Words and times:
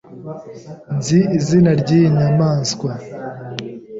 Nzi 0.97 1.19
izina 1.37 1.71
ryiyi 1.81 2.07
nyamaswa. 2.17 2.91